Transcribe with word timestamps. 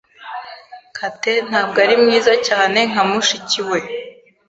Kate 0.97 1.33
ntabwo 1.49 1.77
ari 1.85 1.95
mwiza 2.01 2.33
cyane 2.47 2.79
nka 2.89 3.03
mushiki 3.09 3.61
we. 3.69 3.79